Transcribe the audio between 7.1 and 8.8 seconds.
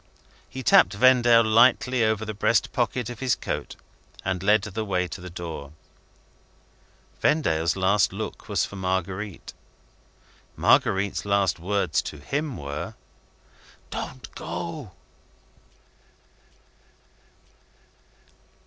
Vendale's last look was for